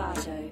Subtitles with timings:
[0.00, 0.49] 맞 아.